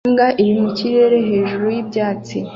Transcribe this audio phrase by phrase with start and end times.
[0.07, 2.37] Imbwa iri mu kirere hejuru y'ibyatsi